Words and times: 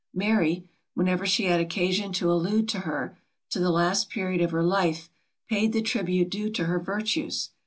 Mary, 0.15 0.63
whenever 0.95 1.27
she 1.27 1.45
had 1.45 1.59
occasion 1.59 2.11
to 2.11 2.31
allude 2.31 2.67
to 2.67 2.79
her, 2.79 3.19
to 3.51 3.59
the 3.59 3.69
last 3.69 4.09
period 4.09 4.41
of 4.41 4.49
her 4.49 4.63
life, 4.63 5.11
paid 5.47 5.73
the 5.73 5.81
tribute 5.83 6.31
due 6.31 6.49
to 6.49 6.63
her 6.65 6.79
virtues. 6.79 7.51